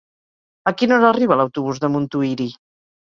A 0.71 0.73
quina 0.79 0.95
hora 0.97 1.11
arriba 1.15 1.37
l'autobús 1.41 1.83
de 1.85 1.91
Montuïri? 1.97 2.49